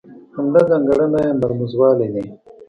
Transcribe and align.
عمده 0.37 0.61
ځانګړنه 0.69 1.19
یې 1.25 1.31
مرموزوالی 1.41 2.07
دی. 2.15 2.25